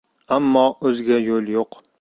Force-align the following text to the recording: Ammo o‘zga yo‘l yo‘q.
Ammo 0.37 0.63
o‘zga 0.93 1.21
yo‘l 1.29 1.55
yo‘q. 1.59 1.83